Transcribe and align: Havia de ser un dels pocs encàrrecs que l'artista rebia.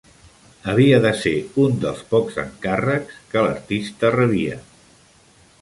Havia 0.71 1.01
de 1.03 1.11
ser 1.23 1.33
un 1.65 1.77
dels 1.83 2.01
pocs 2.15 2.41
encàrrecs 2.45 3.23
que 3.35 3.47
l'artista 3.49 4.15
rebia. 4.21 4.61